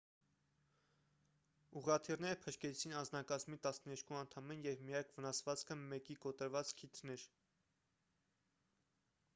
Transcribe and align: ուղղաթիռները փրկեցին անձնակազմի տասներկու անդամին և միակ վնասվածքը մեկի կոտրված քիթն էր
ուղղաթիռները 1.81 2.39
փրկեցին 2.45 2.95
անձնակազմի 3.01 3.59
տասներկու 3.67 4.17
անդամին 4.21 4.65
և 4.69 4.83
միակ 4.89 5.13
վնասվածքը 5.19 5.79
մեկի 5.83 6.19
կոտրված 6.27 6.75
քիթն 6.81 7.17
էր 7.19 7.29